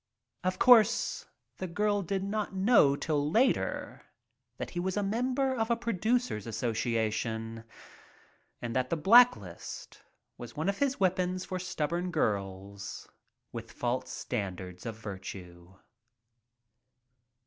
[0.43, 1.27] Of course,
[1.57, 4.01] the girl did not know till later
[4.57, 7.63] that he was a member of a producers association,
[8.63, 10.01] and that the blacklist
[10.39, 13.07] was one of his weapons for stubborn girls
[13.51, 15.75] with "false" standards of virtue.